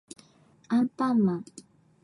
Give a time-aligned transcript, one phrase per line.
[0.69, 1.45] アンパンマン